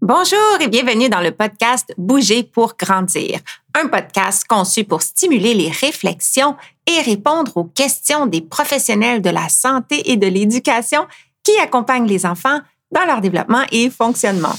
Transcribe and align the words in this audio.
Bonjour 0.00 0.38
et 0.60 0.68
bienvenue 0.68 1.08
dans 1.08 1.20
le 1.20 1.32
podcast 1.32 1.92
Bouger 1.98 2.44
pour 2.44 2.76
grandir, 2.78 3.40
un 3.74 3.88
podcast 3.88 4.44
conçu 4.48 4.84
pour 4.84 5.02
stimuler 5.02 5.54
les 5.54 5.70
réflexions 5.70 6.54
et 6.86 7.00
répondre 7.00 7.56
aux 7.56 7.64
questions 7.64 8.26
des 8.26 8.40
professionnels 8.40 9.22
de 9.22 9.30
la 9.30 9.48
santé 9.48 10.12
et 10.12 10.16
de 10.16 10.28
l'éducation 10.28 11.04
qui 11.42 11.58
accompagnent 11.58 12.06
les 12.06 12.26
enfants 12.26 12.60
dans 12.92 13.04
leur 13.06 13.20
développement 13.20 13.64
et 13.72 13.90
fonctionnement. 13.90 14.54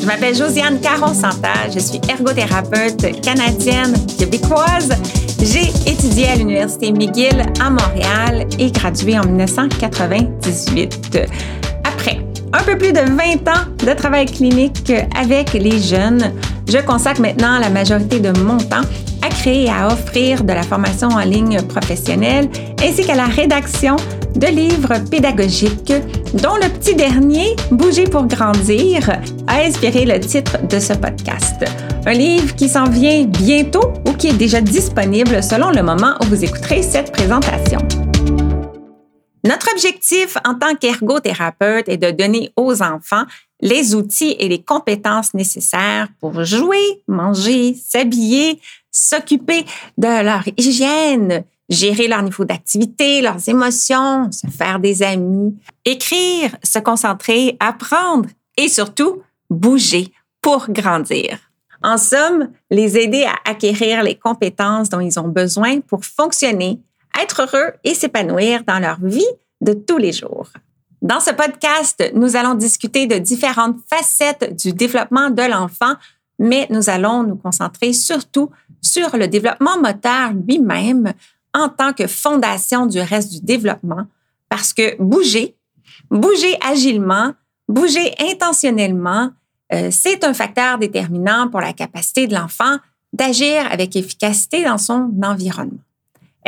Je 0.00 0.06
m'appelle 0.06 0.34
Josiane 0.34 0.80
Caron-Santa, 0.80 1.68
je 1.70 1.78
suis 1.78 2.00
ergothérapeute 2.08 3.20
canadienne 3.20 3.94
québécoise. 4.18 4.94
J'ai 5.42 5.68
étudié 5.90 6.28
à 6.28 6.36
l'Université 6.36 6.90
McGill 6.90 7.44
à 7.60 7.68
Montréal 7.68 8.46
et 8.58 8.70
gradué 8.70 9.18
en 9.18 9.26
1998. 9.26 11.18
Un 12.58 12.64
peu 12.64 12.76
plus 12.76 12.92
de 12.92 12.98
20 12.98 13.48
ans 13.48 13.86
de 13.86 13.92
travail 13.92 14.26
clinique 14.26 14.92
avec 15.16 15.52
les 15.52 15.78
jeunes, 15.78 16.32
je 16.68 16.78
consacre 16.78 17.20
maintenant 17.20 17.58
la 17.60 17.70
majorité 17.70 18.18
de 18.18 18.36
mon 18.40 18.56
temps 18.56 18.82
à 19.22 19.28
créer 19.28 19.66
et 19.66 19.70
à 19.70 19.86
offrir 19.86 20.42
de 20.42 20.52
la 20.52 20.62
formation 20.62 21.08
en 21.08 21.20
ligne 21.20 21.62
professionnelle 21.62 22.48
ainsi 22.82 23.06
qu'à 23.06 23.14
la 23.14 23.26
rédaction 23.26 23.94
de 24.34 24.46
livres 24.48 24.94
pédagogiques, 25.08 25.92
dont 26.34 26.56
le 26.56 26.68
petit 26.68 26.96
dernier, 26.96 27.54
Bouger 27.70 28.04
pour 28.04 28.26
grandir, 28.26 29.08
a 29.46 29.60
inspiré 29.62 30.04
le 30.04 30.18
titre 30.18 30.58
de 30.66 30.80
ce 30.80 30.94
podcast. 30.94 31.64
Un 32.06 32.12
livre 32.12 32.56
qui 32.56 32.68
s'en 32.68 32.84
vient 32.84 33.24
bientôt 33.24 33.92
ou 34.06 34.12
qui 34.14 34.28
est 34.28 34.36
déjà 34.36 34.60
disponible 34.60 35.42
selon 35.44 35.70
le 35.70 35.82
moment 35.82 36.14
où 36.22 36.26
vous 36.26 36.44
écouterez 36.44 36.82
cette 36.82 37.12
présentation. 37.12 37.78
Notre 39.48 39.72
objectif 39.72 40.36
en 40.44 40.56
tant 40.56 40.74
qu'ergothérapeute 40.74 41.88
est 41.88 41.96
de 41.96 42.10
donner 42.10 42.52
aux 42.54 42.82
enfants 42.82 43.24
les 43.62 43.94
outils 43.94 44.36
et 44.38 44.46
les 44.46 44.62
compétences 44.62 45.32
nécessaires 45.32 46.08
pour 46.20 46.44
jouer, 46.44 47.02
manger, 47.08 47.72
s'habiller, 47.72 48.60
s'occuper 48.90 49.64
de 49.96 50.22
leur 50.22 50.42
hygiène, 50.58 51.44
gérer 51.70 52.08
leur 52.08 52.22
niveau 52.22 52.44
d'activité, 52.44 53.22
leurs 53.22 53.48
émotions, 53.48 54.30
se 54.30 54.46
faire 54.48 54.80
des 54.80 55.02
amis, 55.02 55.56
écrire, 55.86 56.54
se 56.62 56.78
concentrer, 56.78 57.56
apprendre 57.58 58.28
et 58.58 58.68
surtout 58.68 59.22
bouger 59.48 60.12
pour 60.42 60.68
grandir. 60.68 61.38
En 61.82 61.96
somme, 61.96 62.50
les 62.70 62.98
aider 62.98 63.24
à 63.24 63.50
acquérir 63.50 64.02
les 64.02 64.14
compétences 64.14 64.90
dont 64.90 65.00
ils 65.00 65.18
ont 65.18 65.28
besoin 65.28 65.80
pour 65.80 66.04
fonctionner 66.04 66.80
être 67.20 67.42
heureux 67.42 67.72
et 67.84 67.94
s'épanouir 67.94 68.64
dans 68.64 68.78
leur 68.78 68.98
vie 69.00 69.26
de 69.60 69.72
tous 69.72 69.98
les 69.98 70.12
jours. 70.12 70.48
Dans 71.00 71.20
ce 71.20 71.30
podcast, 71.30 72.10
nous 72.14 72.36
allons 72.36 72.54
discuter 72.54 73.06
de 73.06 73.18
différentes 73.18 73.76
facettes 73.88 74.56
du 74.56 74.72
développement 74.72 75.30
de 75.30 75.42
l'enfant, 75.42 75.94
mais 76.38 76.66
nous 76.70 76.90
allons 76.90 77.22
nous 77.22 77.36
concentrer 77.36 77.92
surtout 77.92 78.50
sur 78.80 79.16
le 79.16 79.28
développement 79.28 79.78
moteur 79.78 80.32
lui-même 80.32 81.12
en 81.54 81.68
tant 81.68 81.92
que 81.92 82.06
fondation 82.06 82.86
du 82.86 83.00
reste 83.00 83.32
du 83.32 83.40
développement, 83.40 84.06
parce 84.48 84.72
que 84.72 85.00
bouger, 85.00 85.56
bouger 86.10 86.56
agilement, 86.64 87.32
bouger 87.68 88.14
intentionnellement, 88.20 89.30
euh, 89.72 89.88
c'est 89.90 90.24
un 90.24 90.34
facteur 90.34 90.78
déterminant 90.78 91.48
pour 91.48 91.60
la 91.60 91.72
capacité 91.72 92.26
de 92.26 92.34
l'enfant 92.34 92.78
d'agir 93.12 93.70
avec 93.70 93.96
efficacité 93.96 94.64
dans 94.64 94.78
son 94.78 95.10
environnement. 95.22 95.78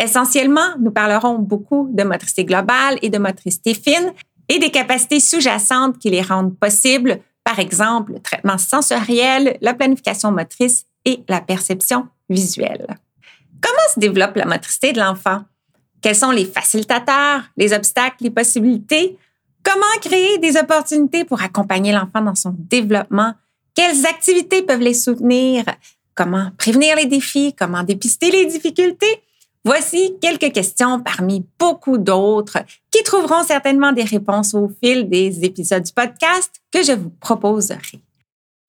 Essentiellement, 0.01 0.77
nous 0.79 0.91
parlerons 0.91 1.39
beaucoup 1.39 1.91
de 1.93 2.03
motricité 2.05 2.47
globale 2.47 2.99
et 3.03 3.11
de 3.11 3.19
motricité 3.19 3.75
fine 3.75 4.15
et 4.49 4.59
des 4.59 4.71
capacités 4.71 5.21
sous-jacentes 5.21 5.99
qui 5.99 6.09
les 6.09 6.23
rendent 6.23 6.59
possibles, 6.59 7.21
par 7.45 7.59
exemple 7.59 8.15
le 8.15 8.21
traitement 8.21 8.57
sensoriel, 8.57 9.59
la 9.61 9.75
planification 9.75 10.33
motrice 10.33 10.87
et 11.05 11.23
la 11.29 11.43
perception 11.43 12.09
visuelle. 12.31 12.87
Comment 13.61 13.89
se 13.95 14.01
développe 14.01 14.37
la 14.37 14.47
motricité 14.47 14.95
de 14.95 15.01
l'enfant? 15.01 15.43
Quels 16.01 16.17
sont 16.17 16.31
les 16.31 16.47
facilitateurs, 16.47 17.43
les 17.59 17.75
obstacles, 17.75 18.25
les 18.25 18.31
possibilités? 18.31 19.19
Comment 19.63 20.01
créer 20.01 20.39
des 20.39 20.57
opportunités 20.57 21.27
pour 21.27 21.43
accompagner 21.43 21.93
l'enfant 21.93 22.23
dans 22.23 22.35
son 22.35 22.55
développement? 22.57 23.35
Quelles 23.75 24.07
activités 24.07 24.63
peuvent 24.63 24.81
les 24.81 24.95
soutenir? 24.95 25.65
Comment 26.15 26.53
prévenir 26.57 26.97
les 26.97 27.05
défis? 27.05 27.55
Comment 27.55 27.83
dépister 27.83 28.31
les 28.31 28.47
difficultés? 28.47 29.23
Voici 29.65 30.17
quelques 30.23 30.53
questions 30.53 31.01
parmi 31.01 31.45
beaucoup 31.59 31.99
d'autres 31.99 32.59
qui 32.91 33.03
trouveront 33.03 33.45
certainement 33.45 33.93
des 33.93 34.05
réponses 34.05 34.55
au 34.55 34.71
fil 34.83 35.09
des 35.09 35.45
épisodes 35.45 35.83
du 35.83 35.93
podcast 35.93 36.51
que 36.71 36.83
je 36.83 36.93
vous 36.93 37.11
proposerai. 37.21 38.01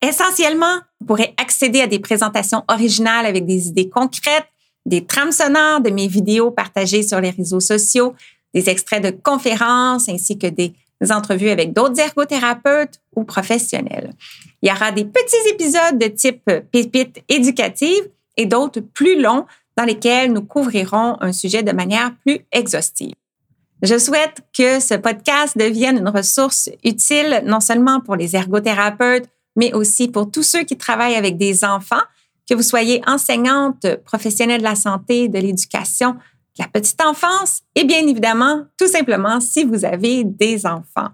Essentiellement, 0.02 0.80
vous 1.00 1.08
pourrez 1.08 1.34
accéder 1.38 1.82
à 1.82 1.88
des 1.88 2.00
présentations 2.00 2.64
originales 2.68 3.26
avec 3.26 3.46
des 3.46 3.68
idées 3.68 3.90
concrètes, 3.90 4.48
des 4.86 5.06
trames 5.06 5.32
sonores 5.32 5.80
de 5.80 5.92
mes 5.92 6.08
vidéos 6.08 6.52
partagées 6.52 7.04
sur 7.04 7.22
les 7.22 7.30
réseaux 7.30 7.60
sociaux, 7.60 8.14
des 8.54 8.70
extraits 8.70 9.04
de 9.04 9.12
conférences 9.12 10.10
ainsi 10.10 10.38
que 10.38 10.48
des 10.48 10.74
entrevues 11.10 11.50
avec 11.52 11.72
d'autres 11.72 12.00
ergothérapeutes 12.00 13.00
ou 13.16 13.24
professionnels. 13.24 14.14
Il 14.62 14.70
y 14.70 14.72
aura 14.72 14.92
des 14.92 15.06
petits 15.06 15.50
épisodes 15.52 15.98
de 15.98 16.08
type 16.08 16.52
pépite 16.72 17.24
éducative 17.30 18.10
et 18.38 18.46
d'autres 18.46 18.82
plus 18.82 19.22
longs 19.22 19.46
dans 19.82 19.88
lesquels 19.88 20.32
nous 20.32 20.44
couvrirons 20.44 21.18
un 21.22 21.34
sujet 21.34 21.64
de 21.64 21.72
manière 21.72 22.12
plus 22.24 22.46
exhaustive. 22.52 23.16
Je 23.82 23.98
souhaite 23.98 24.44
que 24.56 24.80
ce 24.80 24.94
podcast 24.94 25.58
devienne 25.58 25.98
une 25.98 26.10
ressource 26.10 26.70
utile 26.84 27.42
non 27.48 27.60
seulement 27.60 28.00
pour 28.00 28.16
les 28.16 28.36
ergothérapeutes, 28.36 29.28
mais 29.56 29.74
aussi 29.74 30.08
pour 30.08 30.30
tous 30.30 30.44
ceux 30.44 30.64
qui 30.66 30.78
travaillent 30.78 31.16
avec 31.16 31.38
des 31.38 31.64
enfants, 31.64 32.04
que 32.48 32.54
vous 32.54 32.62
soyez 32.62 33.02
enseignante, 33.08 33.88
professionnelle 34.06 34.60
de 34.60 34.66
la 34.66 34.76
santé, 34.76 35.30
de 35.30 35.40
l'éducation, 35.40 36.12
de 36.12 36.60
la 36.60 36.68
petite 36.68 37.02
enfance 37.02 37.62
et 37.74 37.84
bien 37.84 38.06
évidemment, 38.06 38.66
tout 38.78 38.88
simplement 38.88 39.40
si 39.40 39.64
vous 39.64 39.84
avez 39.84 40.24
des 40.24 40.68
enfants. 40.68 41.10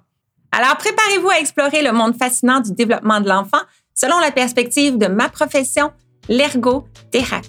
Alors, 0.51 0.75
préparez-vous 0.75 1.29
à 1.29 1.39
explorer 1.39 1.83
le 1.83 1.93
monde 1.93 2.17
fascinant 2.17 2.59
du 2.59 2.73
développement 2.73 3.21
de 3.21 3.29
l'enfant 3.29 3.61
selon 3.93 4.19
la 4.19 4.31
perspective 4.31 4.97
de 4.97 5.07
ma 5.07 5.29
profession, 5.29 5.91
l'ergothérapie. 6.27 7.46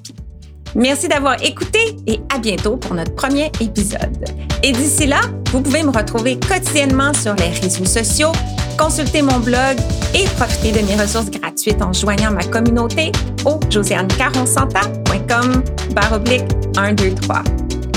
Merci 0.79 1.09
d'avoir 1.09 1.43
écouté 1.43 1.97
et 2.07 2.21
à 2.33 2.39
bientôt 2.39 2.77
pour 2.77 2.95
notre 2.95 3.13
premier 3.17 3.51
épisode. 3.61 4.25
Et 4.63 4.71
d'ici 4.71 5.09
là, 5.09 5.21
vous 5.51 5.61
pouvez 5.61 5.83
me 5.83 5.91
retrouver 5.91 6.39
quotidiennement 6.39 7.13
sur 7.15 7.35
les 7.35 7.49
réseaux 7.49 7.85
sociaux, 7.85 8.31
consulter 8.79 9.23
mon 9.23 9.41
blog 9.41 9.77
et 10.15 10.25
profiter 10.37 10.71
de 10.71 10.87
mes 10.87 10.95
ressources 10.95 11.31
gratuites 11.31 11.83
en 11.83 11.93
joignant 11.93 12.31
ma 12.31 12.45
communauté 12.45 13.11
au 13.45 13.59
josianecaronsanta.com 13.69 15.65
baroblique 15.97 16.47
123. 16.77 17.43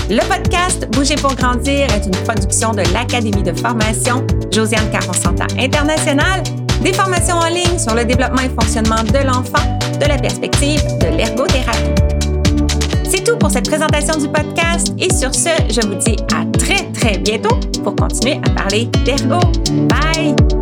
Le 0.10 0.28
podcast 0.28 0.90
Bouger 0.90 1.18
pour 1.18 1.36
grandir 1.36 1.88
est 1.94 2.08
une 2.08 2.24
production 2.24 2.72
de 2.72 2.82
l'Académie 2.94 3.44
de 3.44 3.54
formation 3.54 4.26
Josiane 4.52 4.90
Caronsanta 4.90 5.46
International, 5.60 6.42
des 6.82 6.94
formations 6.94 7.36
en 7.36 7.48
ligne 7.48 7.78
sur 7.78 7.94
le 7.94 8.06
développement 8.06 8.42
et 8.42 8.50
fonctionnement 8.50 9.04
de 9.04 9.20
l'enfant 9.24 9.78
de 10.00 10.06
la 10.08 10.18
perspective 10.18 10.82
de 10.98 11.16
l'ergothérapie. 11.16 12.11
C'est 13.22 13.34
tout 13.34 13.38
pour 13.38 13.52
cette 13.52 13.70
présentation 13.70 14.20
du 14.20 14.28
podcast 14.30 14.96
et 14.98 15.14
sur 15.14 15.36
ce, 15.36 15.50
je 15.70 15.88
vous 15.88 15.94
dis 15.94 16.16
à 16.34 16.44
très 16.58 16.92
très 16.92 17.20
bientôt 17.20 17.56
pour 17.84 17.96
continuer 17.96 18.40
à 18.44 18.50
parler 18.50 18.86
d'ergo. 19.06 19.40
Bye! 19.88 20.61